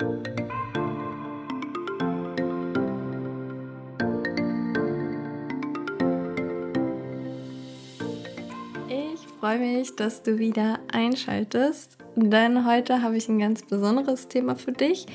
Ich 0.00 0.06
freue 9.40 9.58
mich, 9.58 9.96
dass 9.96 10.22
du 10.22 10.38
wieder 10.38 10.78
einschaltest, 10.92 11.98
denn 12.14 12.64
heute 12.64 13.02
habe 13.02 13.16
ich 13.16 13.28
ein 13.28 13.40
ganz 13.40 13.64
besonderes 13.64 14.28
Thema 14.28 14.54
für 14.54 14.70
dich. 14.70 15.06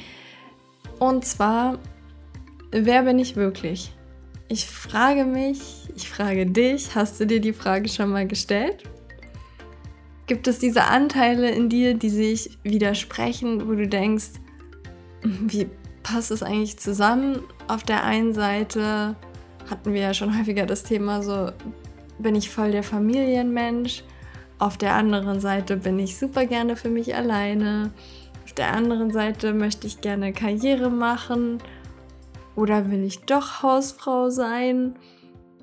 Und 1.00 1.24
zwar, 1.24 1.80
wer 2.72 3.04
bin 3.04 3.20
ich 3.20 3.38
wirklich? 3.38 3.94
Ich 4.50 4.66
frage 4.66 5.24
mich, 5.24 5.88
ich 5.96 6.10
frage 6.10 6.46
dich, 6.46 6.94
hast 6.94 7.22
du 7.22 7.26
dir 7.26 7.40
die 7.40 7.54
Frage 7.54 7.88
schon 7.88 8.10
mal 8.10 8.28
gestellt? 8.28 8.84
Gibt 10.28 10.48
es 10.48 10.60
diese 10.60 10.84
Anteile 10.84 11.52
in 11.52 11.70
dir, 11.70 11.94
die 11.94 12.10
sich 12.10 12.58
widersprechen, 12.64 13.70
wo 13.70 13.76
du 13.76 13.88
denkst, 13.88 14.43
wie 15.24 15.70
passt 16.04 16.32
es 16.32 16.44
eigentlich 16.44 16.78
zusammen? 16.78 17.42
Auf 17.68 17.84
der 17.84 18.04
einen 18.04 18.34
Seite 18.34 19.16
hatten 19.70 19.94
wir 19.94 20.02
ja 20.02 20.14
schon 20.14 20.38
häufiger 20.38 20.66
das 20.66 20.84
Thema 20.84 21.24
so, 21.24 21.52
bin 22.20 22.36
ich 22.36 22.50
voll 22.50 22.72
der 22.72 22.84
Familienmensch. 22.84 24.04
Auf 24.60 24.78
der 24.78 24.94
anderen 24.94 25.40
Seite 25.40 25.78
bin 25.78 26.00
ich 26.00 26.18
super 26.18 26.46
gerne 26.46 26.76
für 26.76 26.90
mich 26.90 27.16
alleine. 27.16 27.92
Auf 28.46 28.54
der 28.54 28.74
anderen 28.74 29.12
Seite 29.12 29.54
möchte 29.54 29.88
ich 29.88 30.02
gerne 30.02 30.34
Karriere 30.34 30.90
machen. 30.90 31.60
Oder 32.56 32.92
will 32.92 33.04
ich 33.04 33.22
doch 33.22 33.64
Hausfrau 33.64 34.30
sein? 34.30 34.96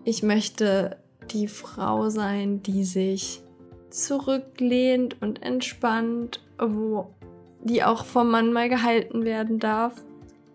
Ich 0.04 0.23
möchte 0.23 0.96
die 1.30 1.46
Frau 1.46 2.09
sein, 2.09 2.62
die 2.62 2.84
sich 2.84 3.42
zurücklehnt 3.90 5.20
und 5.20 5.42
entspannt, 5.42 6.40
wo 6.59 7.15
die 7.62 7.84
auch 7.84 8.05
vom 8.05 8.30
Mann 8.30 8.52
mal 8.52 8.69
gehalten 8.69 9.24
werden 9.24 9.59
darf. 9.59 10.05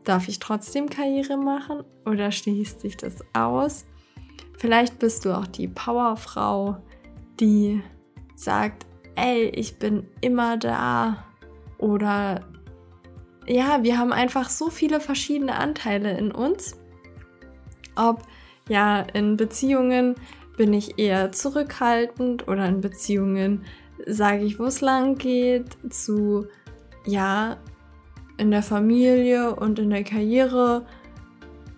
Darf 0.03 0.27
ich 0.27 0.39
trotzdem 0.39 0.89
Karriere 0.89 1.37
machen 1.37 1.83
oder 2.05 2.31
schließt 2.31 2.81
sich 2.81 2.97
das 2.97 3.23
aus? 3.33 3.85
Vielleicht 4.57 4.99
bist 4.99 5.25
du 5.25 5.35
auch 5.35 5.47
die 5.47 5.67
Powerfrau, 5.67 6.77
die 7.39 7.81
sagt, 8.35 8.85
ey, 9.15 9.45
ich 9.49 9.77
bin 9.77 10.07
immer 10.21 10.57
da. 10.57 11.25
Oder 11.77 12.41
ja, 13.47 13.83
wir 13.83 13.97
haben 13.97 14.13
einfach 14.13 14.49
so 14.49 14.69
viele 14.69 14.99
verschiedene 14.99 15.55
Anteile 15.55 16.17
in 16.17 16.31
uns. 16.31 16.77
Ob 17.95 18.23
ja 18.69 19.01
in 19.01 19.37
Beziehungen 19.37 20.15
bin 20.57 20.73
ich 20.73 20.97
eher 20.97 21.31
zurückhaltend 21.31 22.47
oder 22.47 22.67
in 22.67 22.81
Beziehungen 22.81 23.65
sage 24.05 24.43
ich, 24.43 24.59
wo 24.59 24.65
es 24.65 24.81
lang 24.81 25.17
geht, 25.17 25.77
zu 25.89 26.47
ja, 27.05 27.57
in 28.37 28.51
der 28.51 28.63
Familie 28.63 29.55
und 29.55 29.79
in 29.79 29.89
der 29.89 30.03
Karriere 30.03 30.85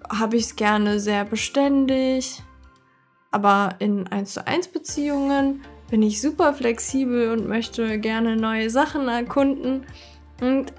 habe 0.10 0.38
ich 0.38 0.46
es 0.46 0.56
gerne 0.56 1.00
sehr 1.00 1.26
beständig, 1.26 2.42
aber 3.32 3.76
in 3.80 4.08
1 4.08 4.34
zu 4.34 4.48
1 4.48 4.70
Beziehungen 4.70 5.62
bin 5.90 6.02
ich 6.02 6.22
super 6.22 6.54
flexibel 6.54 7.32
und 7.32 7.48
möchte 7.48 8.00
gerne 8.00 8.36
neue 8.36 8.70
Sachen 8.70 9.08
erkunden. 9.08 9.86
Und 10.42 10.74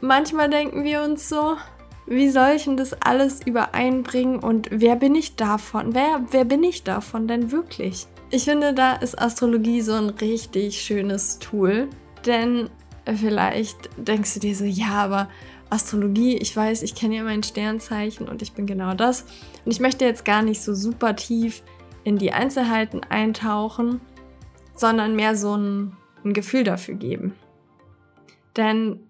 manchmal 0.00 0.48
denken 0.48 0.84
wir 0.84 1.02
uns 1.02 1.28
so, 1.28 1.56
wie 2.06 2.30
soll 2.30 2.54
ich 2.56 2.64
denn 2.64 2.76
das 2.76 2.94
alles 3.02 3.40
übereinbringen 3.44 4.40
und 4.40 4.68
wer 4.70 4.96
bin 4.96 5.14
ich 5.14 5.36
davon? 5.36 5.94
Wer, 5.94 6.22
wer 6.30 6.44
bin 6.44 6.64
ich 6.64 6.82
davon 6.82 7.28
denn 7.28 7.52
wirklich? 7.52 8.06
Ich 8.30 8.44
finde, 8.44 8.74
da 8.74 8.94
ist 8.94 9.20
Astrologie 9.20 9.80
so 9.80 9.94
ein 9.94 10.10
richtig 10.10 10.80
schönes 10.80 11.38
Tool, 11.38 11.88
denn 12.26 12.70
vielleicht 13.06 13.90
denkst 13.96 14.34
du 14.34 14.40
dir 14.40 14.54
so, 14.54 14.64
ja, 14.64 14.92
aber 14.92 15.28
Astrologie, 15.70 16.36
ich 16.36 16.54
weiß, 16.56 16.82
ich 16.82 16.94
kenne 16.94 17.16
ja 17.16 17.22
mein 17.22 17.42
Sternzeichen 17.42 18.28
und 18.28 18.42
ich 18.42 18.52
bin 18.52 18.66
genau 18.66 18.94
das. 18.94 19.22
Und 19.64 19.72
ich 19.72 19.80
möchte 19.80 20.04
jetzt 20.04 20.24
gar 20.24 20.42
nicht 20.42 20.62
so 20.62 20.74
super 20.74 21.14
tief 21.14 21.62
in 22.04 22.18
die 22.18 22.32
Einzelheiten 22.32 23.02
eintauchen, 23.04 24.00
sondern 24.74 25.14
mehr 25.14 25.36
so 25.36 25.56
ein, 25.56 25.96
ein 26.24 26.32
Gefühl 26.32 26.64
dafür 26.64 26.94
geben. 26.94 27.34
Denn 28.56 29.00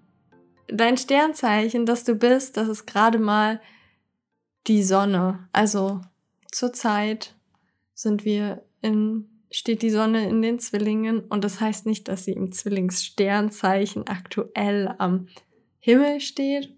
dein 0.69 0.97
Sternzeichen, 0.97 1.87
das 1.87 2.05
du 2.05 2.15
bist, 2.15 2.57
das 2.57 2.69
ist 2.69 2.87
gerade 2.87 3.19
mal 3.19 3.61
die 4.67 4.83
Sonne. 4.83 5.49
Also 5.53 6.01
zurzeit 6.53 7.35
sind 7.95 8.25
wir 8.25 8.63
in, 8.83 9.40
steht 9.51 9.83
die 9.83 9.91
Sonne 9.91 10.29
in 10.29 10.43
den 10.43 10.59
Zwillingen 10.59 11.21
und 11.21 11.45
das 11.45 11.61
heißt 11.61 11.87
nicht, 11.87 12.09
dass 12.09 12.25
sie 12.25 12.33
im 12.33 12.53
Zwillingssternzeichen 12.53 14.07
aktuell 14.07 14.95
am 14.99 15.27
Himmel 15.81 16.21
steht. 16.21 16.75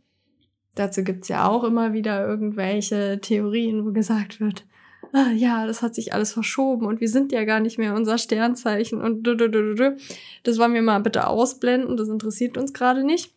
Dazu 0.74 1.04
gibt's 1.04 1.28
ja 1.28 1.48
auch 1.48 1.64
immer 1.64 1.92
wieder 1.92 2.26
irgendwelche 2.26 3.20
Theorien, 3.20 3.84
wo 3.84 3.92
gesagt 3.92 4.40
wird, 4.40 4.64
ah, 5.12 5.30
ja, 5.30 5.66
das 5.66 5.82
hat 5.82 5.94
sich 5.94 6.14
alles 6.14 6.32
verschoben 6.32 6.86
und 6.86 7.00
wir 7.00 7.08
sind 7.08 7.32
ja 7.32 7.44
gar 7.44 7.60
nicht 7.60 7.76
mehr 7.76 7.94
unser 7.94 8.16
Sternzeichen 8.16 9.02
und 9.02 9.26
das 9.26 10.58
wollen 10.58 10.74
wir 10.74 10.82
mal 10.82 11.00
bitte 11.00 11.26
ausblenden, 11.26 11.98
das 11.98 12.08
interessiert 12.08 12.56
uns 12.56 12.72
gerade 12.72 13.04
nicht 13.04 13.34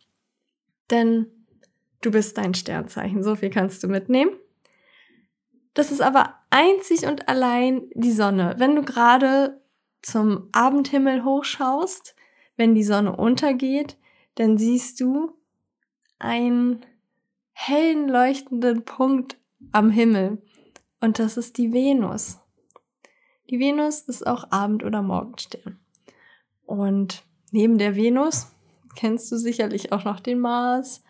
denn 0.90 1.26
du 2.00 2.10
bist 2.10 2.38
dein 2.38 2.54
Sternzeichen. 2.54 3.22
So 3.22 3.34
viel 3.34 3.50
kannst 3.50 3.82
du 3.82 3.88
mitnehmen. 3.88 4.32
Das 5.74 5.90
ist 5.90 6.00
aber 6.00 6.35
einzig 6.50 7.06
und 7.06 7.28
allein 7.28 7.82
die 7.94 8.12
Sonne. 8.12 8.54
Wenn 8.58 8.76
du 8.76 8.82
gerade 8.82 9.60
zum 10.02 10.48
Abendhimmel 10.52 11.24
hochschaust, 11.24 12.14
wenn 12.56 12.74
die 12.74 12.84
Sonne 12.84 13.16
untergeht, 13.16 13.96
dann 14.36 14.58
siehst 14.58 15.00
du 15.00 15.32
einen 16.18 16.84
hellen 17.52 18.08
leuchtenden 18.08 18.84
Punkt 18.84 19.38
am 19.72 19.90
Himmel. 19.90 20.42
Und 21.00 21.18
das 21.18 21.36
ist 21.36 21.58
die 21.58 21.72
Venus. 21.72 22.38
Die 23.50 23.58
Venus 23.58 24.00
ist 24.00 24.26
auch 24.26 24.50
Abend- 24.50 24.84
oder 24.84 25.02
Morgenstern. 25.02 25.78
Und 26.64 27.24
neben 27.52 27.78
der 27.78 27.96
Venus 27.96 28.52
kennst 28.96 29.30
du 29.30 29.36
sicherlich 29.36 29.92
auch 29.92 30.04
noch 30.04 30.20
den 30.20 30.40
Mars 30.40 31.02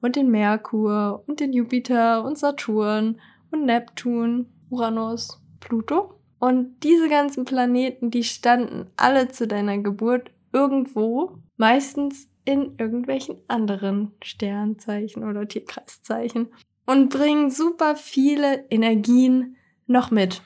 und 0.00 0.16
den 0.16 0.30
Merkur 0.30 1.22
und 1.26 1.40
den 1.40 1.52
Jupiter 1.52 2.24
und 2.24 2.36
Saturn 2.36 3.20
und 3.50 3.64
Neptun, 3.64 4.48
Uranus, 4.74 5.40
Pluto. 5.60 6.20
Und 6.40 6.82
diese 6.82 7.08
ganzen 7.08 7.44
Planeten, 7.44 8.10
die 8.10 8.24
standen 8.24 8.90
alle 8.96 9.28
zu 9.28 9.46
deiner 9.46 9.78
Geburt 9.78 10.30
irgendwo, 10.52 11.38
meistens 11.56 12.28
in 12.44 12.74
irgendwelchen 12.76 13.38
anderen 13.48 14.12
Sternzeichen 14.22 15.24
oder 15.24 15.48
Tierkreiszeichen 15.48 16.48
und 16.86 17.08
bringen 17.08 17.50
super 17.50 17.96
viele 17.96 18.66
Energien 18.68 19.56
noch 19.86 20.10
mit. 20.10 20.42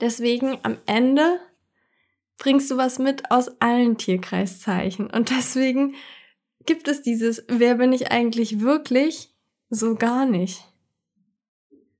Deswegen 0.00 0.58
am 0.62 0.78
Ende 0.86 1.40
bringst 2.38 2.70
du 2.70 2.76
was 2.76 2.98
mit 2.98 3.30
aus 3.30 3.60
allen 3.60 3.98
Tierkreiszeichen. 3.98 5.10
Und 5.10 5.30
deswegen 5.30 5.96
gibt 6.64 6.88
es 6.88 7.02
dieses, 7.02 7.44
wer 7.48 7.74
bin 7.74 7.92
ich 7.92 8.12
eigentlich 8.12 8.60
wirklich, 8.60 9.34
so 9.70 9.96
gar 9.96 10.24
nicht. 10.24 10.64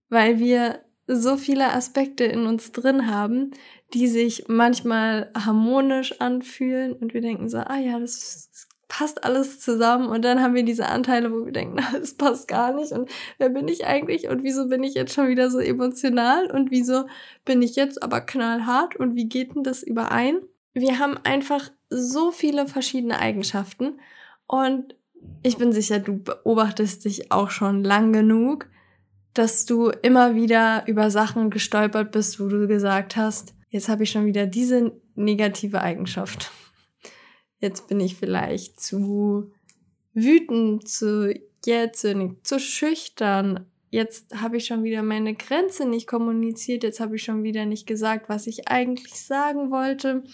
Weil 0.08 0.38
wir 0.38 0.88
so 1.08 1.36
viele 1.36 1.72
Aspekte 1.72 2.24
in 2.24 2.46
uns 2.46 2.70
drin 2.70 3.10
haben, 3.10 3.50
die 3.94 4.06
sich 4.06 4.44
manchmal 4.46 5.30
harmonisch 5.34 6.20
anfühlen 6.20 6.92
und 6.92 7.14
wir 7.14 7.22
denken 7.22 7.48
so, 7.48 7.58
ah 7.58 7.78
ja, 7.78 7.98
das, 7.98 8.50
das 8.52 8.69
passt 8.88 9.24
alles 9.24 9.60
zusammen. 9.60 10.08
Und 10.08 10.24
dann 10.24 10.42
haben 10.42 10.54
wir 10.54 10.64
diese 10.64 10.86
Anteile, 10.86 11.32
wo 11.32 11.44
wir 11.44 11.52
denken, 11.52 11.76
na, 11.80 11.98
das 11.98 12.14
passt 12.14 12.48
gar 12.48 12.72
nicht. 12.74 12.92
Und 12.92 13.10
wer 13.38 13.48
bin 13.48 13.69
ich 13.69 13.86
eigentlich? 13.86 14.28
Und 14.28 14.42
wieso 14.42 14.69
bin 14.69 14.82
ich 14.82 14.94
jetzt 14.94 15.14
schon 15.14 15.28
wieder 15.28 15.50
so 15.50 15.58
emotional? 15.58 16.50
Und 16.50 16.70
wieso 16.70 17.06
bin 17.44 17.62
ich 17.62 17.76
jetzt 17.76 18.02
aber 18.02 18.20
knallhart? 18.20 18.96
Und 18.96 19.14
wie 19.14 19.28
geht 19.28 19.54
denn 19.54 19.62
das 19.62 19.82
überein? 19.82 20.40
Wir 20.75 20.98
haben 20.98 21.16
einfach 21.25 21.70
so 21.90 22.30
viele 22.30 22.66
verschiedene 22.66 23.19
Eigenschaften. 23.19 23.98
Und 24.46 24.94
ich 25.42 25.56
bin 25.56 25.72
sicher, 25.72 25.98
du 25.98 26.19
beobachtest 26.19 27.04
dich 27.04 27.32
auch 27.32 27.50
schon 27.50 27.82
lang 27.84 28.12
genug, 28.12 28.69
dass 29.38 29.64
du 29.64 29.90
immer 30.02 30.35
wieder 30.35 30.85
über 30.87 31.11
Sachen 31.11 31.50
gestolpert 31.50 32.12
bist, 32.12 32.40
wo 32.40 32.49
du 32.49 32.67
gesagt 32.67 33.17
hast, 33.17 33.55
jetzt 33.70 33.88
habe 33.88 34.02
ich 34.02 34.11
schon 34.11 34.26
wieder 34.26 34.46
diese 34.46 34.93
negative 35.14 35.81
Eigenschaft 35.81 36.50
jetzt 37.61 37.88
bin 37.88 38.00
ich 38.00 38.17
vielleicht 38.17 38.81
zu 38.81 39.52
wütend, 40.14 40.88
zu 40.88 41.35
jähzornig, 41.64 42.44
zu 42.44 42.61
schüchtern. 42.61 43.67
Jetzt 43.90 44.35
habe 44.40 44.58
ich 44.58 44.67
schon 44.67 44.85
wieder 44.85 45.02
meine 45.02 45.35
Grenze 45.35 45.87
nicht 45.87 46.06
kommuniziert, 46.06 46.82
jetzt 46.82 47.00
habe 47.00 47.17
ich 47.17 47.23
schon 47.23 47.43
wieder 47.43 47.64
nicht 47.67 47.87
gesagt, 47.87 48.29
was 48.29 48.46
ich 48.46 48.69
eigentlich 48.69 49.14
sagen 49.14 49.70
wollte. 49.70 50.25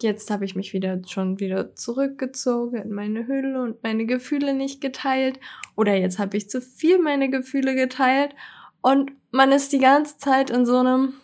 Jetzt 0.00 0.30
habe 0.30 0.44
ich 0.44 0.54
mich 0.54 0.72
wieder 0.72 1.00
schon 1.06 1.40
wieder 1.40 1.74
zurückgezogen 1.74 2.82
in 2.82 2.92
meine 2.92 3.26
Hülle 3.26 3.62
und 3.62 3.82
meine 3.82 4.04
Gefühle 4.04 4.52
nicht 4.52 4.80
geteilt. 4.80 5.40
Oder 5.74 5.94
jetzt 5.94 6.18
habe 6.18 6.36
ich 6.36 6.50
zu 6.50 6.60
viel 6.60 6.98
meine 6.98 7.30
Gefühle 7.30 7.74
geteilt. 7.74 8.34
Und 8.82 9.12
man 9.30 9.52
ist 9.52 9.72
die 9.72 9.78
ganze 9.78 10.18
Zeit 10.18 10.50
in 10.50 10.66
so 10.66 10.78
einem, 10.78 11.14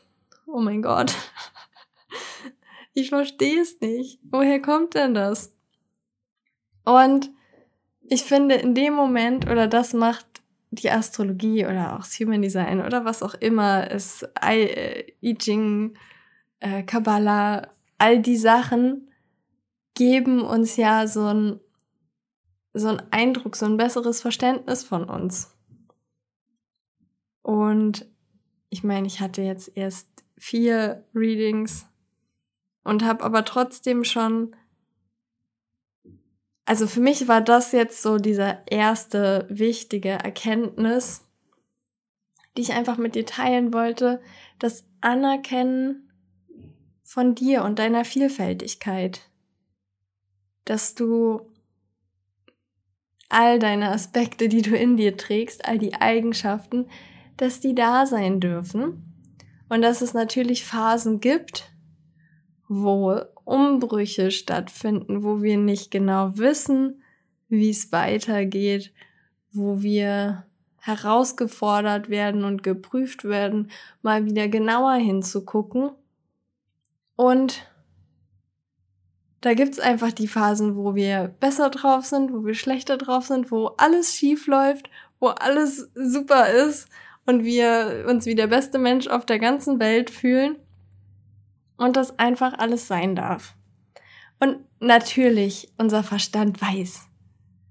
oh 0.46 0.60
mein 0.60 0.80
Gott, 0.80 1.14
ich 2.94 3.10
verstehe 3.10 3.60
es 3.60 3.80
nicht. 3.80 4.20
Woher 4.22 4.60
kommt 4.60 4.94
denn 4.94 5.12
das? 5.14 5.54
Und 6.84 7.30
ich 8.02 8.22
finde, 8.24 8.56
in 8.56 8.74
dem 8.74 8.94
Moment, 8.94 9.48
oder 9.48 9.68
das 9.68 9.92
macht 9.92 10.26
die 10.70 10.90
Astrologie 10.90 11.66
oder 11.66 11.94
auch 11.94 11.98
das 11.98 12.18
Human 12.18 12.42
Design 12.42 12.80
oder 12.80 13.04
was 13.04 13.22
auch 13.22 13.34
immer 13.34 13.90
ist, 13.90 14.26
I, 14.42 14.62
äh, 14.62 15.12
I 15.22 15.34
Ching, 15.34 15.94
äh, 16.60 16.82
Kabbalah, 16.82 17.68
all 17.98 18.20
die 18.20 18.36
Sachen 18.36 19.10
geben 19.94 20.42
uns 20.42 20.76
ja 20.76 21.06
so 21.06 21.26
ein, 21.26 21.60
so 22.72 22.88
ein 22.88 23.02
Eindruck, 23.12 23.56
so 23.56 23.66
ein 23.66 23.76
besseres 23.76 24.20
Verständnis 24.20 24.84
von 24.84 25.04
uns. 25.04 25.54
Und 27.42 28.06
ich 28.70 28.84
meine, 28.84 29.06
ich 29.06 29.20
hatte 29.20 29.42
jetzt 29.42 29.76
erst 29.76 30.08
vier 30.38 31.04
Readings 31.14 31.86
und 32.84 33.04
habe 33.04 33.22
aber 33.24 33.44
trotzdem 33.44 34.04
schon 34.04 34.54
also 36.64 36.86
für 36.86 37.00
mich 37.00 37.28
war 37.28 37.40
das 37.40 37.72
jetzt 37.72 38.02
so 38.02 38.18
dieser 38.18 38.66
erste 38.70 39.46
wichtige 39.50 40.10
Erkenntnis, 40.10 41.26
die 42.56 42.62
ich 42.62 42.72
einfach 42.72 42.98
mit 42.98 43.14
dir 43.14 43.26
teilen 43.26 43.74
wollte, 43.74 44.20
das 44.58 44.84
Anerkennen 45.00 46.11
von 47.12 47.34
dir 47.34 47.62
und 47.62 47.78
deiner 47.78 48.06
Vielfältigkeit, 48.06 49.28
dass 50.64 50.94
du 50.94 51.42
all 53.28 53.58
deine 53.58 53.90
Aspekte, 53.90 54.48
die 54.48 54.62
du 54.62 54.74
in 54.74 54.96
dir 54.96 55.18
trägst, 55.18 55.66
all 55.66 55.76
die 55.76 55.92
Eigenschaften, 55.92 56.86
dass 57.36 57.60
die 57.60 57.74
da 57.74 58.06
sein 58.06 58.40
dürfen 58.40 59.12
und 59.68 59.82
dass 59.82 60.00
es 60.00 60.14
natürlich 60.14 60.64
Phasen 60.64 61.20
gibt, 61.20 61.70
wo 62.66 63.20
Umbrüche 63.44 64.30
stattfinden, 64.30 65.22
wo 65.22 65.42
wir 65.42 65.58
nicht 65.58 65.90
genau 65.90 66.38
wissen, 66.38 67.02
wie 67.50 67.68
es 67.68 67.92
weitergeht, 67.92 68.90
wo 69.52 69.82
wir 69.82 70.46
herausgefordert 70.78 72.08
werden 72.08 72.44
und 72.44 72.62
geprüft 72.62 73.24
werden, 73.24 73.70
mal 74.00 74.24
wieder 74.24 74.48
genauer 74.48 74.94
hinzugucken. 74.94 75.90
Und 77.16 77.66
da 79.40 79.54
gibt's 79.54 79.80
einfach 79.80 80.12
die 80.12 80.28
Phasen, 80.28 80.76
wo 80.76 80.94
wir 80.94 81.34
besser 81.40 81.68
drauf 81.70 82.04
sind, 82.04 82.32
wo 82.32 82.44
wir 82.44 82.54
schlechter 82.54 82.96
drauf 82.96 83.26
sind, 83.26 83.50
wo 83.50 83.66
alles 83.76 84.14
schief 84.14 84.46
läuft, 84.46 84.88
wo 85.18 85.28
alles 85.28 85.90
super 85.94 86.48
ist 86.48 86.88
und 87.26 87.44
wir 87.44 88.06
uns 88.08 88.26
wie 88.26 88.36
der 88.36 88.46
beste 88.46 88.78
Mensch 88.78 89.08
auf 89.08 89.26
der 89.26 89.38
ganzen 89.38 89.80
Welt 89.80 90.10
fühlen 90.10 90.56
und 91.76 91.96
das 91.96 92.18
einfach 92.18 92.58
alles 92.58 92.86
sein 92.86 93.16
darf. 93.16 93.54
Und 94.38 94.58
natürlich, 94.80 95.72
unser 95.78 96.02
Verstand 96.02 96.60
weiß, 96.60 97.08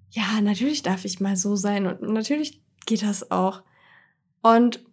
ja, 0.09 0.41
natürlich 0.41 0.83
darf 0.83 1.05
ich 1.05 1.21
mal 1.21 1.37
so 1.37 1.55
sein 1.55 1.87
und 1.87 2.01
natürlich 2.01 2.61
geht 2.85 3.03
das 3.03 3.31
auch. 3.31 3.63
Und 4.41 4.83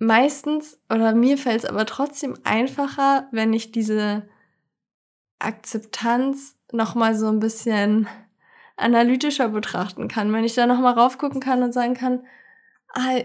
meistens, 0.00 0.80
oder 0.88 1.14
mir 1.14 1.38
fällt 1.38 1.62
es 1.62 1.70
aber 1.70 1.86
trotzdem 1.86 2.36
einfacher, 2.42 3.28
wenn 3.30 3.52
ich 3.52 3.70
diese 3.70 4.28
Akzeptanz 5.38 6.56
nochmal 6.72 7.14
so 7.14 7.28
ein 7.28 7.38
bisschen 7.38 8.08
analytischer 8.76 9.50
betrachten 9.50 10.08
kann, 10.08 10.32
wenn 10.32 10.44
ich 10.44 10.54
da 10.54 10.66
nochmal 10.66 10.94
raufgucken 10.94 11.40
kann 11.40 11.62
und 11.62 11.72
sagen 11.72 11.94
kann, 11.94 12.26
ah, 12.88 13.20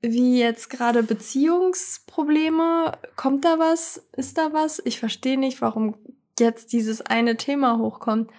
wie 0.00 0.38
jetzt 0.38 0.70
gerade 0.70 1.02
Beziehungsprobleme? 1.02 2.92
Kommt 3.16 3.44
da 3.44 3.58
was? 3.58 4.08
Ist 4.12 4.38
da 4.38 4.52
was? 4.52 4.80
Ich 4.84 4.98
verstehe 4.98 5.38
nicht, 5.38 5.60
warum 5.60 5.96
jetzt 6.38 6.72
dieses 6.72 7.00
eine 7.00 7.36
Thema 7.36 7.78
hochkommt. 7.78 8.30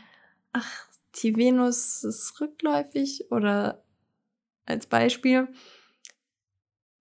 Ach, 0.52 0.86
die 1.16 1.36
Venus 1.36 2.04
ist 2.04 2.40
rückläufig 2.40 3.32
oder 3.32 3.84
als 4.66 4.86
Beispiel. 4.86 5.48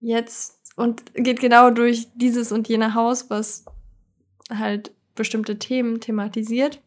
Jetzt 0.01 0.58
und 0.79 1.13
geht 1.15 1.41
genau 1.41 1.71
durch 1.71 2.07
dieses 2.15 2.53
und 2.53 2.69
jene 2.69 2.95
Haus, 2.95 3.29
was 3.31 3.65
halt 4.49 4.93
bestimmte 5.17 5.59
Themen 5.59 6.01
thematisiert. 6.01 6.81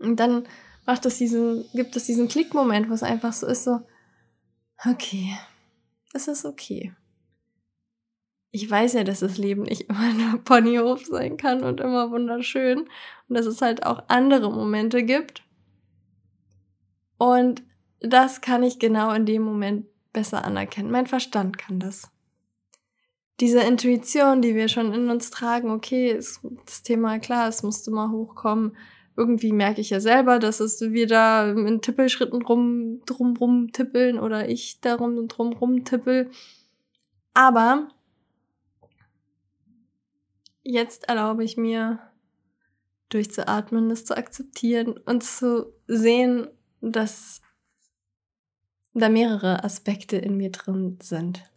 Und 0.00 0.18
dann 0.18 0.48
macht 0.84 1.06
es 1.06 1.16
diesen, 1.16 1.64
gibt 1.72 1.94
es 1.94 2.06
diesen 2.06 2.26
Klickmoment, 2.26 2.90
wo 2.90 2.94
es 2.94 3.04
einfach 3.04 3.32
so 3.32 3.46
ist, 3.46 3.62
so, 3.62 3.82
okay, 4.84 5.38
es 6.12 6.26
ist 6.26 6.44
okay. 6.44 6.92
Ich 8.50 8.68
weiß 8.68 8.94
ja, 8.94 9.04
dass 9.04 9.20
das 9.20 9.38
Leben 9.38 9.62
nicht 9.62 9.82
immer 9.82 10.12
nur 10.14 10.42
Ponyhof 10.42 11.06
sein 11.06 11.36
kann 11.36 11.62
und 11.62 11.78
immer 11.78 12.10
wunderschön 12.10 12.80
und 12.80 13.34
dass 13.36 13.46
es 13.46 13.62
halt 13.62 13.86
auch 13.86 14.08
andere 14.08 14.50
Momente 14.50 15.04
gibt. 15.04 15.44
Und 17.16 17.62
das 18.00 18.40
kann 18.40 18.64
ich 18.64 18.80
genau 18.80 19.12
in 19.12 19.24
dem 19.24 19.42
Moment 19.42 19.86
besser 20.12 20.44
anerkennen. 20.44 20.90
Mein 20.90 21.06
Verstand 21.06 21.58
kann 21.58 21.78
das. 21.78 22.10
Diese 23.40 23.60
Intuition, 23.60 24.42
die 24.42 24.54
wir 24.54 24.68
schon 24.68 24.92
in 24.92 25.10
uns 25.10 25.30
tragen, 25.30 25.70
okay, 25.70 26.10
ist 26.10 26.40
das 26.66 26.82
Thema 26.82 27.18
klar, 27.18 27.48
es 27.48 27.62
musste 27.62 27.90
mal 27.90 28.10
hochkommen, 28.10 28.76
irgendwie 29.16 29.52
merke 29.52 29.80
ich 29.80 29.90
ja 29.90 30.00
selber, 30.00 30.38
dass 30.38 30.60
es 30.60 30.80
wir 30.80 31.06
da 31.06 31.50
in 31.50 31.80
Tippelschritten 31.80 32.42
rum, 32.42 33.00
drum 33.04 33.36
rum 33.36 33.72
tippeln 33.72 34.18
oder 34.18 34.48
ich 34.48 34.80
darum 34.80 35.26
drum 35.28 35.52
rum 35.52 35.84
tippel. 35.84 36.30
Aber 37.34 37.88
jetzt 40.62 41.08
erlaube 41.08 41.44
ich 41.44 41.56
mir, 41.56 41.98
durchzuatmen, 43.08 43.88
das 43.88 44.04
zu 44.04 44.16
akzeptieren 44.16 44.98
und 44.98 45.22
zu 45.24 45.72
sehen, 45.86 46.48
dass 46.80 47.40
da 48.94 49.08
mehrere 49.08 49.64
Aspekte 49.64 50.16
in 50.16 50.36
mir 50.36 50.50
drin 50.50 50.98
sind. 51.00 51.50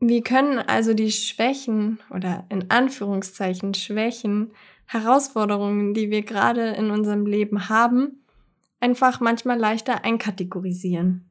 Wir 0.00 0.22
können 0.22 0.58
also 0.58 0.94
die 0.94 1.12
Schwächen 1.12 2.00
oder 2.08 2.46
in 2.48 2.70
Anführungszeichen 2.70 3.74
Schwächen 3.74 4.52
Herausforderungen, 4.86 5.92
die 5.92 6.10
wir 6.10 6.22
gerade 6.22 6.70
in 6.70 6.90
unserem 6.90 7.26
Leben 7.26 7.68
haben, 7.68 8.24
einfach 8.80 9.20
manchmal 9.20 9.58
leichter 9.58 10.02
einkategorisieren. 10.04 11.28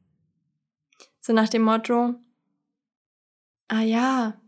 So 1.20 1.32
nach 1.32 1.48
dem 1.48 1.62
Motto, 1.62 2.14
ah 3.68 3.82
ja, 3.82 4.40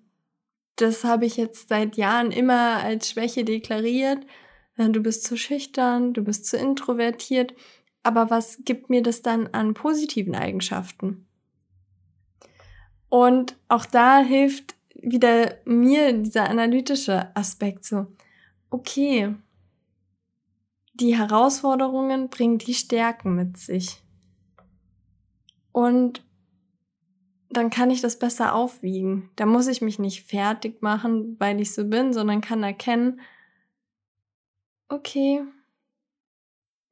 das 0.77 1.05
habe 1.05 1.27
ich 1.27 1.37
jetzt 1.37 1.69
seit 1.69 1.97
Jahren 1.97 2.31
immer 2.31 2.79
als 2.79 3.11
Schwäche 3.11 3.45
deklariert. 3.45 4.25
Du 4.77 5.03
bist 5.03 5.25
zu 5.25 5.37
schüchtern, 5.37 6.15
du 6.15 6.23
bist 6.23 6.47
zu 6.47 6.57
introvertiert. 6.57 7.55
Aber 8.03 8.31
was 8.31 8.61
gibt 8.65 8.89
mir 8.89 9.03
das 9.03 9.21
dann 9.21 9.49
an 9.49 9.75
positiven 9.75 10.35
Eigenschaften? 10.35 11.27
Und 13.13 13.59
auch 13.69 13.85
da 13.85 14.21
hilft 14.21 14.75
wieder 14.95 15.57
mir 15.67 16.15
dieser 16.15 16.49
analytische 16.49 17.37
Aspekt 17.37 17.85
so 17.85 18.07
okay, 18.71 19.35
die 20.95 21.17
Herausforderungen 21.17 22.31
bringen 22.31 22.57
die 22.57 22.73
Stärken 22.73 23.35
mit 23.35 23.59
sich. 23.59 24.03
Und 25.73 26.25
dann 27.51 27.69
kann 27.69 27.91
ich 27.91 28.01
das 28.01 28.19
besser 28.19 28.55
aufwiegen. 28.55 29.29
Da 29.37 29.45
muss 29.45 29.67
ich 29.67 29.83
mich 29.83 29.99
nicht 29.99 30.25
fertig 30.25 30.81
machen, 30.81 31.37
weil 31.39 31.61
ich 31.61 31.75
so 31.75 31.85
bin, 31.85 32.15
sondern 32.15 32.41
kann 32.41 32.63
erkennen, 32.63 33.21
okay, 34.89 35.43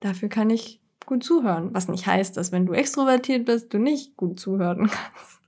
dafür 0.01 0.29
kann 0.29 0.51
ich 0.51 0.83
gut 1.07 1.25
zuhören. 1.25 1.73
Was 1.73 1.89
nicht 1.89 2.07
heißt, 2.07 2.37
dass 2.37 2.53
wenn 2.53 2.67
du 2.67 2.75
extrovertiert 2.75 3.47
bist, 3.47 3.73
du 3.73 3.79
nicht 3.79 4.19
gut 4.19 4.39
zuhören 4.39 4.91
kannst. 4.91 5.40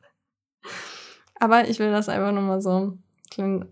Aber 1.42 1.68
ich 1.68 1.80
will 1.80 1.90
das 1.90 2.08
einfach 2.08 2.30
nochmal 2.30 2.60
so 2.60 2.70
einen 2.70 3.02
kleinen 3.28 3.68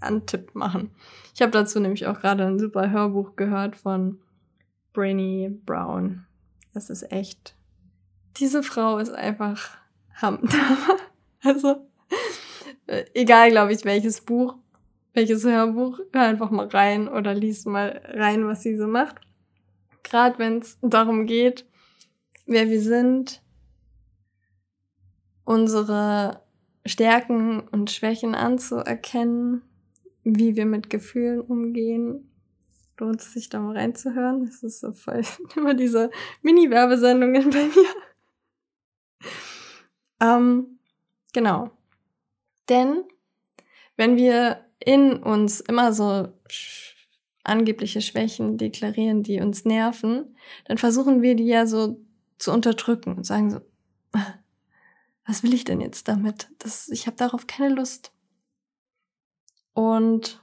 Antipp 0.00 0.54
machen. 0.54 0.90
Ich 1.34 1.40
habe 1.40 1.50
dazu 1.50 1.80
nämlich 1.80 2.06
auch 2.06 2.20
gerade 2.20 2.44
ein 2.44 2.58
super 2.58 2.90
Hörbuch 2.90 3.36
gehört 3.36 3.74
von 3.74 4.20
Brainy 4.92 5.48
Brown. 5.64 6.26
Das 6.74 6.90
ist 6.90 7.10
echt. 7.10 7.56
Diese 8.36 8.62
Frau 8.62 8.98
ist 8.98 9.14
einfach 9.14 9.78
Hammer. 10.16 10.40
also, 11.42 11.88
äh, 12.86 13.06
egal, 13.14 13.50
glaube 13.50 13.72
ich, 13.72 13.86
welches 13.86 14.20
Buch, 14.20 14.56
welches 15.14 15.42
Hörbuch, 15.42 16.00
hör 16.12 16.22
einfach 16.22 16.50
mal 16.50 16.68
rein 16.68 17.08
oder 17.08 17.32
lies 17.32 17.64
mal 17.64 18.02
rein, 18.12 18.46
was 18.46 18.62
sie 18.62 18.76
so 18.76 18.86
macht. 18.86 19.22
Gerade 20.02 20.38
wenn 20.38 20.58
es 20.58 20.76
darum 20.82 21.24
geht, 21.24 21.64
wer 22.44 22.68
wir 22.68 22.82
sind, 22.82 23.40
unsere 25.46 26.42
Stärken 26.86 27.60
und 27.60 27.90
Schwächen 27.90 28.34
anzuerkennen 28.34 29.62
wie 30.26 30.56
wir 30.56 30.66
mit 30.66 30.90
Gefühlen 30.90 31.40
umgehen. 31.40 32.28
Lohnt 32.98 33.20
es 33.20 33.32
sich 33.32 33.48
da 33.48 33.60
mal 33.60 33.76
reinzuhören? 33.76 34.44
Das 34.44 34.62
ist 34.62 34.80
so 34.80 34.92
voll 34.92 35.22
immer 35.56 35.74
diese 35.74 36.10
Mini-Werbesendungen 36.42 37.50
bei 37.50 37.66
mir. 37.66 39.30
ähm, 40.20 40.78
genau. 41.32 41.70
Denn 42.68 43.04
wenn 43.96 44.16
wir 44.16 44.64
in 44.80 45.22
uns 45.22 45.60
immer 45.60 45.92
so 45.92 46.28
angebliche 47.44 48.00
Schwächen 48.00 48.58
deklarieren, 48.58 49.22
die 49.22 49.40
uns 49.40 49.64
nerven, 49.64 50.36
dann 50.64 50.78
versuchen 50.78 51.22
wir 51.22 51.36
die 51.36 51.46
ja 51.46 51.66
so 51.66 52.00
zu 52.38 52.52
unterdrücken 52.52 53.16
und 53.16 53.24
sagen 53.24 53.50
so, 53.50 53.60
was 55.26 55.42
will 55.42 55.52
ich 55.52 55.64
denn 55.64 55.80
jetzt 55.80 56.08
damit? 56.08 56.48
Das, 56.58 56.88
ich 56.88 57.06
habe 57.06 57.16
darauf 57.16 57.46
keine 57.46 57.74
Lust. 57.74 58.12
Und 59.74 60.42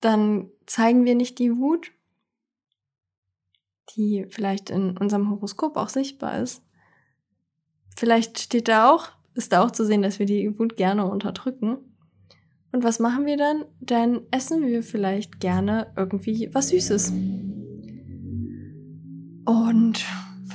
dann 0.00 0.50
zeigen 0.66 1.04
wir 1.04 1.14
nicht 1.14 1.38
die 1.38 1.56
Wut, 1.56 1.92
die 3.96 4.26
vielleicht 4.28 4.70
in 4.70 4.96
unserem 4.96 5.30
Horoskop 5.30 5.76
auch 5.76 5.88
sichtbar 5.88 6.40
ist. 6.40 6.62
Vielleicht 7.96 8.38
steht 8.38 8.68
da 8.68 8.90
auch, 8.90 9.08
ist 9.34 9.52
da 9.52 9.64
auch 9.64 9.70
zu 9.70 9.84
sehen, 9.84 10.02
dass 10.02 10.18
wir 10.18 10.26
die 10.26 10.58
Wut 10.58 10.76
gerne 10.76 11.10
unterdrücken. 11.10 11.78
Und 12.70 12.84
was 12.84 13.00
machen 13.00 13.24
wir 13.24 13.36
dann? 13.36 13.64
Dann 13.80 14.20
essen 14.30 14.66
wir 14.66 14.82
vielleicht 14.82 15.40
gerne 15.40 15.92
irgendwie 15.96 16.50
was 16.52 16.68
Süßes. 16.68 17.12
Und 19.46 20.04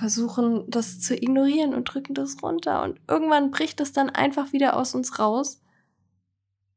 versuchen 0.03 0.65
das 0.67 0.99
zu 0.99 1.15
ignorieren 1.15 1.73
und 1.73 1.85
drücken 1.85 2.13
das 2.13 2.43
runter. 2.43 2.83
Und 2.83 2.99
irgendwann 3.07 3.51
bricht 3.51 3.79
es 3.79 3.93
dann 3.93 4.09
einfach 4.09 4.51
wieder 4.51 4.75
aus 4.75 4.95
uns 4.95 5.17
raus. 5.17 5.61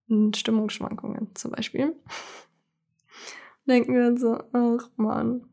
Stimmungsschwankungen 0.08 1.34
zum 1.34 1.50
Beispiel. 1.50 1.96
Denken 3.66 3.96
wir 3.96 4.06
uns 4.06 4.20
so, 4.20 4.38
ach 4.52 4.88
man. 4.94 5.44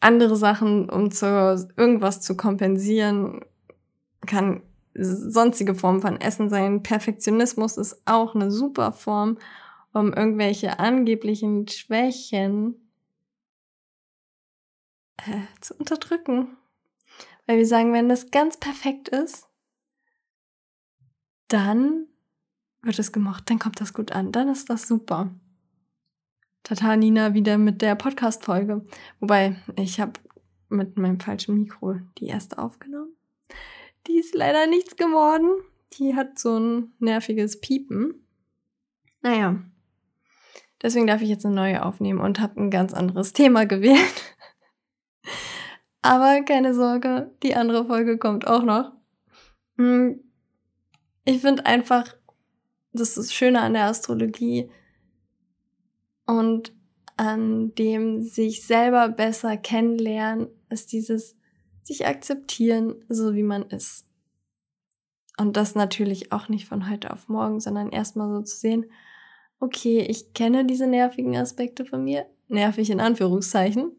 Andere 0.00 0.34
Sachen, 0.34 0.90
um 0.90 1.12
zu 1.12 1.70
irgendwas 1.76 2.20
zu 2.20 2.36
kompensieren, 2.36 3.44
kann 4.26 4.62
sonstige 4.92 5.76
Form 5.76 6.00
von 6.00 6.20
Essen 6.20 6.50
sein. 6.50 6.82
Perfektionismus 6.82 7.76
ist 7.76 8.02
auch 8.06 8.34
eine 8.34 8.50
super 8.50 8.90
Form, 8.90 9.38
um 9.92 10.12
irgendwelche 10.12 10.80
angeblichen 10.80 11.68
Schwächen 11.68 12.85
äh, 15.18 15.42
zu 15.60 15.74
unterdrücken. 15.74 16.56
Weil 17.46 17.58
wir 17.58 17.66
sagen, 17.66 17.92
wenn 17.92 18.08
das 18.08 18.30
ganz 18.30 18.56
perfekt 18.56 19.08
ist, 19.08 19.48
dann 21.48 22.06
wird 22.82 22.98
es 22.98 23.12
gemocht, 23.12 23.48
dann 23.50 23.58
kommt 23.58 23.80
das 23.80 23.94
gut 23.94 24.12
an, 24.12 24.32
dann 24.32 24.48
ist 24.48 24.70
das 24.70 24.88
super. 24.88 25.30
Tata 26.62 26.96
Nina 26.96 27.34
wieder 27.34 27.58
mit 27.58 27.82
der 27.82 27.94
Podcast-Folge. 27.94 28.84
Wobei, 29.20 29.56
ich 29.76 30.00
habe 30.00 30.14
mit 30.68 30.96
meinem 30.96 31.20
falschen 31.20 31.56
Mikro 31.58 32.00
die 32.18 32.26
erste 32.26 32.58
aufgenommen. 32.58 33.14
Die 34.08 34.18
ist 34.18 34.34
leider 34.34 34.66
nichts 34.66 34.96
geworden. 34.96 35.62
Die 35.92 36.16
hat 36.16 36.38
so 36.38 36.58
ein 36.58 36.92
nerviges 36.98 37.60
Piepen. 37.60 38.26
Naja. 39.22 39.62
Deswegen 40.82 41.06
darf 41.06 41.22
ich 41.22 41.28
jetzt 41.28 41.46
eine 41.46 41.54
neue 41.54 41.84
aufnehmen 41.84 42.20
und 42.20 42.40
habe 42.40 42.60
ein 42.60 42.70
ganz 42.70 42.92
anderes 42.92 43.32
Thema 43.32 43.64
gewählt. 43.64 44.35
Aber 46.06 46.40
keine 46.42 46.72
Sorge, 46.72 47.32
die 47.42 47.56
andere 47.56 47.84
Folge 47.84 48.16
kommt 48.16 48.46
auch 48.46 48.62
noch. 48.62 48.92
Hm. 49.76 50.20
Ich 51.24 51.40
finde 51.40 51.66
einfach, 51.66 52.14
das 52.92 53.08
ist 53.08 53.16
das 53.18 53.32
Schöne 53.32 53.60
an 53.60 53.72
der 53.72 53.86
Astrologie 53.86 54.70
und 56.24 56.72
an 57.16 57.74
dem 57.74 58.22
sich 58.22 58.64
selber 58.64 59.08
besser 59.08 59.56
kennenlernen, 59.56 60.46
ist 60.68 60.92
dieses 60.92 61.36
sich 61.82 62.06
akzeptieren, 62.06 63.04
so 63.08 63.34
wie 63.34 63.42
man 63.42 63.64
ist. 63.64 64.06
Und 65.38 65.56
das 65.56 65.74
natürlich 65.74 66.30
auch 66.30 66.48
nicht 66.48 66.68
von 66.68 66.88
heute 66.88 67.12
auf 67.12 67.28
morgen, 67.28 67.58
sondern 67.58 67.90
erstmal 67.90 68.30
so 68.30 68.42
zu 68.42 68.56
sehen, 68.56 68.86
okay, 69.58 70.06
ich 70.08 70.34
kenne 70.34 70.64
diese 70.66 70.86
nervigen 70.86 71.36
Aspekte 71.36 71.84
von 71.84 72.04
mir, 72.04 72.26
nervig 72.46 72.90
in 72.90 73.00
Anführungszeichen. 73.00 73.90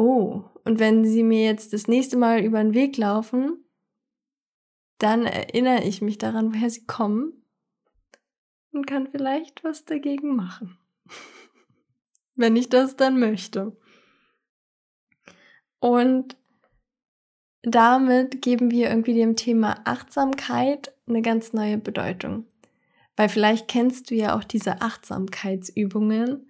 Oh, 0.00 0.44
und 0.64 0.78
wenn 0.78 1.04
sie 1.04 1.22
mir 1.22 1.44
jetzt 1.44 1.74
das 1.74 1.86
nächste 1.86 2.16
Mal 2.16 2.42
über 2.42 2.62
den 2.62 2.72
Weg 2.72 2.96
laufen, 2.96 3.62
dann 4.96 5.26
erinnere 5.26 5.84
ich 5.84 6.00
mich 6.00 6.16
daran, 6.16 6.54
woher 6.54 6.70
sie 6.70 6.86
kommen 6.86 7.34
und 8.72 8.86
kann 8.86 9.08
vielleicht 9.08 9.62
was 9.62 9.84
dagegen 9.84 10.36
machen. 10.36 10.78
wenn 12.34 12.56
ich 12.56 12.70
das 12.70 12.96
dann 12.96 13.20
möchte. 13.20 13.76
Und 15.80 16.38
damit 17.60 18.40
geben 18.40 18.70
wir 18.70 18.88
irgendwie 18.88 19.12
dem 19.12 19.36
Thema 19.36 19.82
Achtsamkeit 19.84 20.94
eine 21.06 21.20
ganz 21.20 21.52
neue 21.52 21.76
Bedeutung. 21.76 22.46
Weil 23.16 23.28
vielleicht 23.28 23.68
kennst 23.68 24.10
du 24.10 24.14
ja 24.14 24.34
auch 24.34 24.44
diese 24.44 24.80
Achtsamkeitsübungen. 24.80 26.49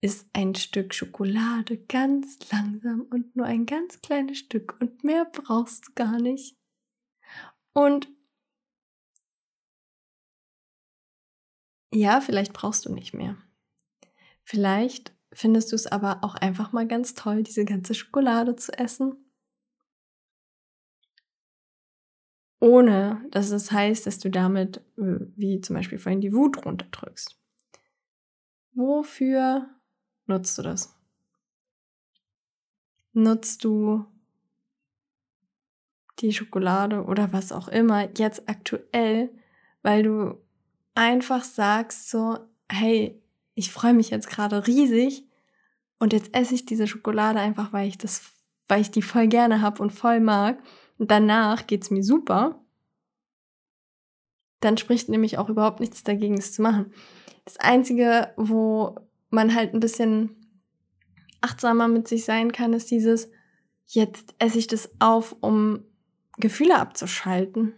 Ist 0.00 0.28
ein 0.32 0.54
Stück 0.54 0.94
Schokolade 0.94 1.76
ganz 1.76 2.38
langsam 2.52 3.02
und 3.10 3.34
nur 3.34 3.46
ein 3.46 3.66
ganz 3.66 4.00
kleines 4.00 4.38
Stück 4.38 4.80
und 4.80 5.02
mehr 5.02 5.24
brauchst 5.24 5.88
du 5.88 5.92
gar 5.94 6.20
nicht. 6.20 6.56
Und 7.72 8.08
ja, 11.92 12.20
vielleicht 12.20 12.52
brauchst 12.52 12.86
du 12.86 12.92
nicht 12.92 13.14
mehr. 13.14 13.36
Vielleicht 14.44 15.12
findest 15.32 15.72
du 15.72 15.76
es 15.76 15.86
aber 15.86 16.22
auch 16.22 16.34
einfach 16.34 16.72
mal 16.72 16.86
ganz 16.86 17.14
toll, 17.14 17.42
diese 17.42 17.64
ganze 17.64 17.94
Schokolade 17.94 18.56
zu 18.56 18.72
essen. 18.78 19.16
Ohne 22.60 23.24
dass 23.30 23.50
es 23.50 23.70
heißt, 23.70 24.06
dass 24.06 24.18
du 24.18 24.30
damit, 24.30 24.78
äh, 24.96 25.20
wie 25.36 25.60
zum 25.60 25.76
Beispiel 25.76 25.98
vorhin, 25.98 26.20
die 26.20 26.32
Wut 26.32 26.64
runterdrückst. 26.64 27.38
Wofür 28.74 29.68
nutzt 30.28 30.56
du 30.58 30.62
das? 30.62 30.94
Nutzt 33.12 33.64
du 33.64 34.04
die 36.20 36.32
Schokolade 36.32 37.04
oder 37.04 37.32
was 37.32 37.52
auch 37.52 37.68
immer 37.68 38.08
jetzt 38.16 38.48
aktuell, 38.48 39.30
weil 39.82 40.02
du 40.02 40.38
einfach 40.94 41.44
sagst 41.44 42.10
so, 42.10 42.38
hey, 42.70 43.22
ich 43.54 43.72
freue 43.72 43.94
mich 43.94 44.10
jetzt 44.10 44.28
gerade 44.28 44.66
riesig 44.66 45.24
und 45.98 46.12
jetzt 46.12 46.34
esse 46.34 46.54
ich 46.54 46.66
diese 46.66 46.86
Schokolade 46.86 47.40
einfach, 47.40 47.72
weil 47.72 47.88
ich 47.88 47.98
das, 47.98 48.32
weil 48.68 48.80
ich 48.80 48.90
die 48.90 49.02
voll 49.02 49.28
gerne 49.28 49.62
habe 49.62 49.82
und 49.82 49.90
voll 49.90 50.20
mag. 50.20 50.62
Und 50.98 51.10
danach 51.10 51.66
geht's 51.66 51.90
mir 51.90 52.02
super. 52.02 52.60
Dann 54.60 54.76
spricht 54.76 55.08
nämlich 55.08 55.38
auch 55.38 55.48
überhaupt 55.48 55.80
nichts 55.80 56.02
dagegen, 56.02 56.38
es 56.38 56.52
zu 56.52 56.62
machen. 56.62 56.92
Das 57.44 57.58
Einzige, 57.58 58.32
wo 58.36 58.96
man 59.30 59.54
halt 59.54 59.74
ein 59.74 59.80
bisschen 59.80 60.36
achtsamer 61.40 61.88
mit 61.88 62.08
sich 62.08 62.24
sein 62.24 62.52
kann, 62.52 62.72
ist 62.72 62.90
dieses, 62.90 63.30
jetzt 63.86 64.34
esse 64.38 64.58
ich 64.58 64.66
das 64.66 64.90
auf, 64.98 65.36
um 65.40 65.84
Gefühle 66.36 66.78
abzuschalten, 66.78 67.74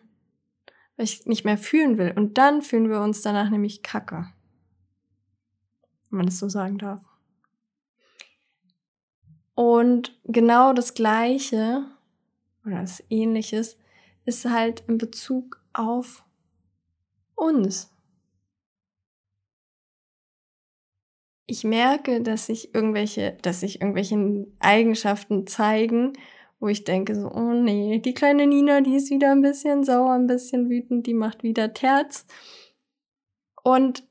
weil 0.96 1.04
ich 1.04 1.26
nicht 1.26 1.44
mehr 1.44 1.58
fühlen 1.58 1.98
will. 1.98 2.12
Und 2.14 2.38
dann 2.38 2.62
fühlen 2.62 2.88
wir 2.88 3.00
uns 3.00 3.22
danach 3.22 3.50
nämlich 3.50 3.82
kacke 3.82 4.26
wenn 6.10 6.18
man 6.18 6.26
das 6.26 6.38
so 6.38 6.48
sagen 6.48 6.78
darf. 6.78 7.08
Und 9.54 10.18
genau 10.24 10.72
das 10.72 10.94
Gleiche 10.94 11.84
oder 12.64 12.80
das 12.80 13.02
Ähnliches 13.10 13.78
ist 14.24 14.44
halt 14.44 14.84
in 14.88 14.98
Bezug 14.98 15.62
auf 15.72 16.24
uns. 17.34 17.92
Ich 21.50 21.64
merke, 21.64 22.20
dass 22.20 22.46
sich 22.46 22.76
irgendwelche, 22.76 23.36
dass 23.42 23.58
sich 23.58 23.80
irgendwelche 23.80 24.46
Eigenschaften 24.60 25.48
zeigen, 25.48 26.12
wo 26.60 26.68
ich 26.68 26.84
denke 26.84 27.16
so, 27.16 27.28
oh 27.28 27.52
nee, 27.54 27.98
die 27.98 28.14
kleine 28.14 28.46
Nina, 28.46 28.82
die 28.82 28.94
ist 28.94 29.10
wieder 29.10 29.32
ein 29.32 29.42
bisschen 29.42 29.82
sauer, 29.82 30.12
ein 30.12 30.28
bisschen 30.28 30.70
wütend, 30.70 31.08
die 31.08 31.14
macht 31.14 31.42
wieder 31.42 31.74
Terz. 31.74 32.24
Und 33.64 34.04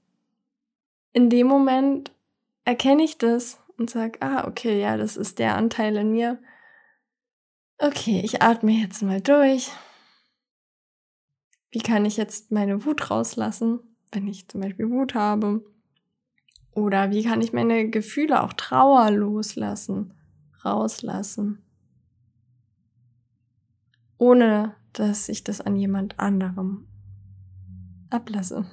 in 1.14 1.30
dem 1.30 1.48
Moment 1.48 2.12
erkenne 2.66 3.04
ich 3.04 3.18
das 3.18 3.64
und 3.78 3.90
sage, 3.90 4.22
ah, 4.22 4.46
okay, 4.46 4.78
ja, 4.82 4.98
das 4.98 5.16
ist 5.16 5.40
der 5.40 5.56
Anteil 5.56 5.96
in 5.96 6.12
mir. 6.12 6.40
Okay, 7.78 8.20
ich 8.22 8.42
atme 8.42 8.74
jetzt 8.74 9.02
mal 9.02 9.22
durch. 9.22 9.72
Wie 11.72 11.80
kann 11.80 12.04
ich 12.04 12.18
jetzt 12.18 12.52
meine 12.52 12.84
Wut 12.84 13.10
rauslassen, 13.10 13.80
wenn 14.12 14.28
ich 14.28 14.50
zum 14.50 14.60
Beispiel 14.60 14.90
Wut 14.90 15.14
habe? 15.14 15.64
Oder 16.80 17.12
wie 17.12 17.24
kann 17.24 17.42
ich 17.42 17.52
meine 17.52 17.90
Gefühle, 17.90 18.42
auch 18.42 18.54
Trauer 18.54 19.12
loslassen, 19.12 20.14
rauslassen? 20.64 21.62
Ohne 24.18 24.76
dass 24.94 25.28
ich 25.28 25.44
das 25.44 25.60
an 25.60 25.76
jemand 25.76 26.20
anderem 26.20 26.88
ablasse 28.10 28.66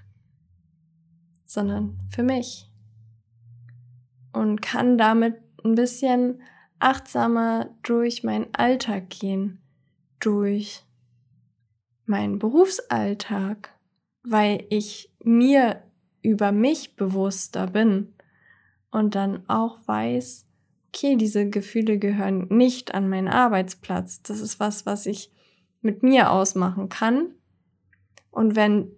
sondern 1.46 1.98
für 2.10 2.22
mich. 2.22 2.70
Und 4.32 4.60
kann 4.60 4.98
damit 4.98 5.36
ein 5.64 5.74
bisschen 5.74 6.42
achtsamer 6.78 7.70
durch 7.82 8.24
meinen 8.24 8.54
Alltag 8.54 9.08
gehen, 9.08 9.62
durch 10.20 10.84
meinen 12.04 12.38
Berufsalltag, 12.38 13.70
weil 14.22 14.66
ich 14.68 15.10
mir 15.24 15.82
über 16.28 16.52
mich 16.52 16.94
bewusster 16.94 17.68
bin 17.68 18.12
und 18.90 19.14
dann 19.14 19.48
auch 19.48 19.78
weiß, 19.86 20.46
okay, 20.88 21.16
diese 21.16 21.48
Gefühle 21.48 21.98
gehören 21.98 22.48
nicht 22.48 22.94
an 22.94 23.08
meinen 23.08 23.28
Arbeitsplatz. 23.28 24.22
Das 24.22 24.40
ist 24.40 24.60
was, 24.60 24.84
was 24.84 25.06
ich 25.06 25.32
mit 25.80 26.02
mir 26.02 26.30
ausmachen 26.30 26.90
kann. 26.90 27.28
Und 28.30 28.56
wenn 28.56 28.90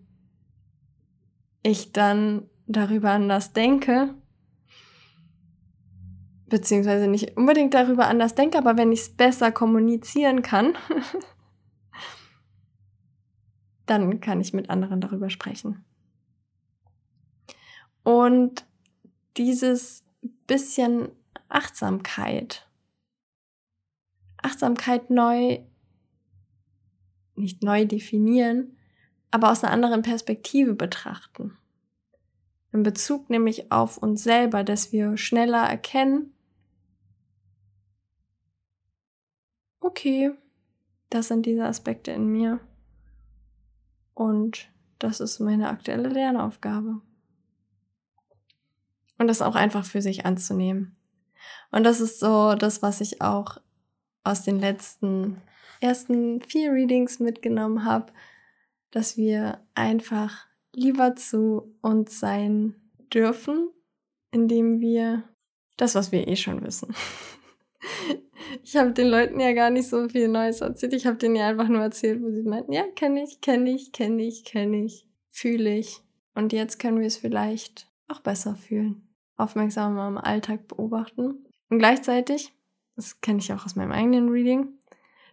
ich 1.62 1.92
dann 1.92 2.48
darüber 2.66 3.10
anders 3.10 3.52
denke, 3.52 4.14
beziehungsweise 6.48 7.06
nicht 7.06 7.36
unbedingt 7.36 7.74
darüber 7.74 8.08
anders 8.08 8.34
denke, 8.34 8.58
aber 8.58 8.76
wenn 8.76 8.90
ich 8.90 9.02
es 9.02 9.10
besser 9.10 9.52
kommunizieren 9.52 10.42
kann, 10.42 10.74
dann 13.86 14.20
kann 14.20 14.40
ich 14.40 14.52
mit 14.52 14.68
anderen 14.68 15.00
darüber 15.00 15.30
sprechen. 15.30 15.84
Und 18.02 18.64
dieses 19.36 20.04
bisschen 20.46 21.10
Achtsamkeit, 21.48 22.68
Achtsamkeit 24.42 25.10
neu, 25.10 25.60
nicht 27.34 27.62
neu 27.62 27.84
definieren, 27.84 28.76
aber 29.30 29.50
aus 29.50 29.62
einer 29.62 29.72
anderen 29.72 30.02
Perspektive 30.02 30.74
betrachten. 30.74 31.56
In 32.72 32.82
Bezug 32.82 33.30
nämlich 33.30 33.72
auf 33.72 33.98
uns 33.98 34.22
selber, 34.22 34.64
dass 34.64 34.92
wir 34.92 35.16
schneller 35.16 35.62
erkennen, 35.64 36.32
okay, 39.80 40.32
das 41.10 41.28
sind 41.28 41.46
diese 41.46 41.64
Aspekte 41.64 42.12
in 42.12 42.26
mir. 42.26 42.60
Und 44.14 44.70
das 44.98 45.20
ist 45.20 45.40
meine 45.40 45.68
aktuelle 45.68 46.08
Lernaufgabe. 46.08 47.00
Und 49.20 49.26
das 49.26 49.42
auch 49.42 49.54
einfach 49.54 49.84
für 49.84 50.00
sich 50.00 50.24
anzunehmen. 50.24 50.96
Und 51.70 51.84
das 51.84 52.00
ist 52.00 52.20
so 52.20 52.54
das, 52.54 52.80
was 52.80 53.02
ich 53.02 53.20
auch 53.20 53.58
aus 54.24 54.44
den 54.44 54.58
letzten 54.58 55.42
ersten 55.82 56.40
vier 56.40 56.72
Readings 56.72 57.20
mitgenommen 57.20 57.84
habe, 57.84 58.14
dass 58.90 59.18
wir 59.18 59.60
einfach 59.74 60.46
lieber 60.72 61.16
zu 61.16 61.76
uns 61.82 62.18
sein 62.18 62.76
dürfen, 63.12 63.68
indem 64.30 64.80
wir 64.80 65.24
das, 65.76 65.94
was 65.94 66.12
wir 66.12 66.26
eh 66.26 66.36
schon 66.36 66.64
wissen. 66.64 66.94
Ich 68.64 68.76
habe 68.76 68.90
den 68.90 69.06
Leuten 69.06 69.38
ja 69.38 69.52
gar 69.52 69.70
nicht 69.70 69.88
so 69.88 70.08
viel 70.08 70.26
Neues 70.26 70.60
erzählt. 70.60 70.92
Ich 70.92 71.06
habe 71.06 71.16
denen 71.16 71.36
ja 71.36 71.46
einfach 71.46 71.68
nur 71.68 71.82
erzählt, 71.82 72.20
wo 72.20 72.30
sie 72.30 72.42
meinten, 72.42 72.72
ja, 72.72 72.82
kenne 72.96 73.22
ich, 73.22 73.40
kenne 73.40 73.70
ich, 73.70 73.92
kenne 73.92 74.24
ich, 74.24 74.44
kenne 74.44 74.84
ich, 74.84 75.06
fühle 75.28 75.76
ich. 75.76 76.02
Und 76.34 76.52
jetzt 76.52 76.80
können 76.80 76.98
wir 76.98 77.06
es 77.06 77.16
vielleicht 77.16 77.86
auch 78.08 78.18
besser 78.20 78.56
fühlen. 78.56 79.09
Aufmerksamer 79.40 80.08
im 80.08 80.18
Alltag 80.18 80.68
beobachten. 80.68 81.46
Und 81.68 81.78
gleichzeitig, 81.78 82.52
das 82.96 83.20
kenne 83.20 83.38
ich 83.38 83.52
auch 83.52 83.64
aus 83.64 83.76
meinem 83.76 83.92
eigenen 83.92 84.28
Reading, 84.28 84.68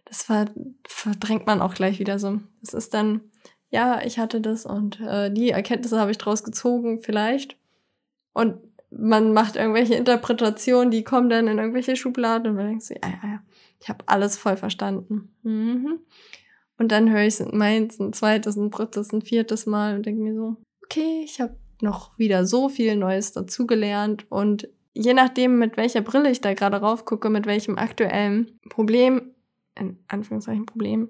das 0.04 0.26
verdrängt 0.86 1.46
man 1.46 1.60
auch 1.60 1.74
gleich 1.74 1.98
wieder 1.98 2.18
so. 2.18 2.40
Das 2.62 2.72
ist 2.72 2.94
dann, 2.94 3.20
ja, 3.70 4.00
ich 4.02 4.18
hatte 4.18 4.40
das 4.40 4.64
und 4.64 5.00
äh, 5.00 5.30
die 5.30 5.50
Erkenntnisse 5.50 6.00
habe 6.00 6.10
ich 6.10 6.18
draus 6.18 6.44
gezogen, 6.44 7.00
vielleicht. 7.00 7.56
Und 8.32 8.56
man 8.90 9.32
macht 9.34 9.56
irgendwelche 9.56 9.96
Interpretationen, 9.96 10.90
die 10.90 11.04
kommen 11.04 11.28
dann 11.28 11.46
in 11.46 11.58
irgendwelche 11.58 11.94
Schubladen 11.94 12.50
und 12.50 12.56
man 12.56 12.68
denkt 12.68 12.84
so, 12.84 12.94
ja, 12.94 13.08
ja, 13.08 13.28
ja, 13.28 13.42
ich 13.80 13.88
habe 13.88 14.04
alles 14.06 14.38
voll 14.38 14.56
verstanden. 14.56 15.34
Mhm. 15.42 16.00
Und 16.78 16.92
dann 16.92 17.10
höre 17.10 17.22
ich 17.22 17.40
es 17.40 17.52
meins 17.52 17.98
ein 17.98 18.12
zweites, 18.12 18.56
ein 18.56 18.70
drittes, 18.70 19.12
ein 19.12 19.22
viertes 19.22 19.66
Mal 19.66 19.96
und 19.96 20.06
denke 20.06 20.22
mir 20.22 20.34
so, 20.34 20.56
okay, 20.84 21.22
ich 21.24 21.40
habe 21.40 21.56
noch 21.82 22.18
wieder 22.18 22.46
so 22.46 22.68
viel 22.68 22.96
Neues 22.96 23.32
dazugelernt 23.32 24.26
und 24.30 24.68
je 24.94 25.14
nachdem, 25.14 25.58
mit 25.58 25.76
welcher 25.76 26.00
Brille 26.00 26.30
ich 26.30 26.40
da 26.40 26.54
gerade 26.54 26.78
raufgucke, 26.78 27.30
mit 27.30 27.46
welchem 27.46 27.78
aktuellen 27.78 28.58
Problem, 28.68 29.34
in 29.76 29.98
Anführungszeichen 30.08 30.66
Problem, 30.66 31.08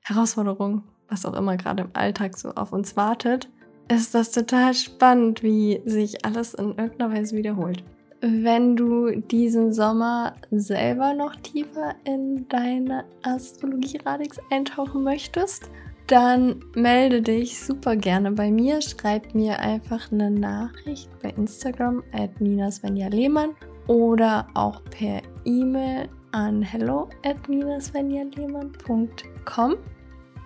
Herausforderung, 0.00 0.84
was 1.08 1.26
auch 1.26 1.34
immer 1.34 1.56
gerade 1.56 1.84
im 1.84 1.90
Alltag 1.92 2.38
so 2.38 2.50
auf 2.50 2.72
uns 2.72 2.96
wartet, 2.96 3.48
ist 3.88 4.14
das 4.14 4.32
total 4.32 4.74
spannend, 4.74 5.42
wie 5.42 5.80
sich 5.84 6.24
alles 6.24 6.54
in 6.54 6.76
irgendeiner 6.76 7.12
Weise 7.12 7.36
wiederholt. 7.36 7.84
Wenn 8.20 8.74
du 8.76 9.20
diesen 9.20 9.72
Sommer 9.72 10.34
selber 10.50 11.12
noch 11.12 11.36
tiefer 11.36 11.94
in 12.04 12.48
deine 12.48 13.04
Astrologie-Radix 13.22 14.38
eintauchen 14.50 15.04
möchtest, 15.04 15.70
dann 16.06 16.64
melde 16.74 17.20
dich 17.22 17.60
super 17.60 17.96
gerne 17.96 18.32
bei 18.32 18.50
mir. 18.50 18.80
Schreib 18.80 19.34
mir 19.34 19.60
einfach 19.60 20.10
eine 20.12 20.30
Nachricht 20.30 21.10
bei 21.20 21.28
Instagram 21.30 22.02
at 22.12 22.38
Lehmann 22.40 23.50
oder 23.86 24.46
auch 24.54 24.82
per 24.84 25.20
E-Mail 25.44 26.08
an 26.32 26.62
hello 26.62 27.10
at 27.24 27.48
ninasvenjalehmann.com. 27.48 29.76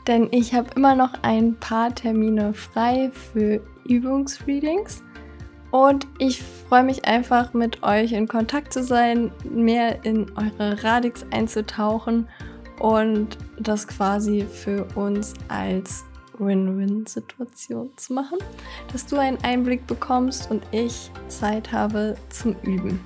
Denn 0.06 0.28
ich 0.30 0.54
habe 0.54 0.70
immer 0.76 0.94
noch 0.94 1.14
ein 1.22 1.56
paar 1.56 1.92
Termine 1.94 2.54
frei 2.54 3.10
für 3.12 3.60
Übungsreadings. 3.86 5.02
Und 5.70 6.06
ich 6.18 6.42
freue 6.42 6.84
mich 6.84 7.04
einfach 7.04 7.52
mit 7.52 7.82
euch 7.82 8.12
in 8.12 8.26
Kontakt 8.26 8.72
zu 8.72 8.82
sein, 8.82 9.30
mehr 9.44 10.02
in 10.04 10.26
eure 10.36 10.82
Radix 10.82 11.26
einzutauchen 11.30 12.26
und 12.80 13.38
das 13.58 13.86
quasi 13.86 14.44
für 14.44 14.86
uns 14.96 15.34
als 15.48 16.04
Win-Win-Situation 16.38 17.90
zu 17.96 18.14
machen, 18.14 18.38
dass 18.92 19.06
du 19.06 19.16
einen 19.16 19.38
Einblick 19.44 19.86
bekommst 19.86 20.50
und 20.50 20.62
ich 20.72 21.10
Zeit 21.28 21.70
habe 21.70 22.16
zum 22.30 22.56
Üben. 22.62 22.98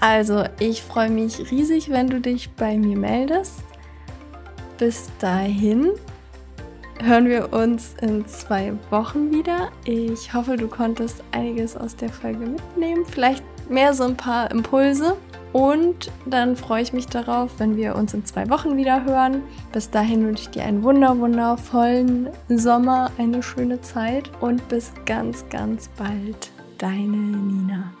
Also, 0.00 0.44
ich 0.60 0.82
freue 0.82 1.10
mich 1.10 1.50
riesig, 1.50 1.90
wenn 1.90 2.08
du 2.08 2.20
dich 2.20 2.50
bei 2.50 2.76
mir 2.76 2.96
meldest. 2.96 3.64
Bis 4.78 5.10
dahin 5.18 5.90
hören 7.00 7.26
wir 7.26 7.52
uns 7.52 7.94
in 8.00 8.26
zwei 8.26 8.72
Wochen 8.90 9.32
wieder. 9.32 9.70
Ich 9.84 10.32
hoffe, 10.34 10.56
du 10.56 10.68
konntest 10.68 11.22
einiges 11.32 11.76
aus 11.76 11.96
der 11.96 12.10
Folge 12.10 12.46
mitnehmen. 12.46 13.04
Vielleicht 13.06 13.42
mehr 13.68 13.92
so 13.94 14.04
ein 14.04 14.16
paar 14.16 14.50
Impulse. 14.50 15.16
Und 15.52 16.10
dann 16.26 16.56
freue 16.56 16.82
ich 16.82 16.92
mich 16.92 17.06
darauf, 17.06 17.58
wenn 17.58 17.76
wir 17.76 17.96
uns 17.96 18.14
in 18.14 18.24
zwei 18.24 18.48
Wochen 18.50 18.76
wieder 18.76 19.04
hören. 19.04 19.42
Bis 19.72 19.90
dahin 19.90 20.24
wünsche 20.26 20.44
ich 20.44 20.50
dir 20.50 20.64
einen 20.64 20.82
wunder, 20.82 21.18
wundervollen 21.18 22.28
Sommer, 22.48 23.10
eine 23.18 23.42
schöne 23.42 23.80
Zeit 23.80 24.30
und 24.40 24.68
bis 24.68 24.92
ganz, 25.06 25.48
ganz 25.48 25.88
bald. 25.96 26.50
Deine 26.78 27.16
Nina. 27.16 27.92